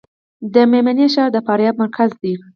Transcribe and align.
د 0.53 0.55
میمنې 0.71 1.07
ښار 1.13 1.29
د 1.35 1.37
فاریاب 1.47 1.75
مرکز 1.83 2.09
دی 2.21 2.33